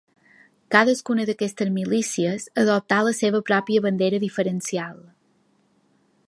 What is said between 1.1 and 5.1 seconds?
d'aquestes milícies adoptà la seva pròpia bandera diferencial.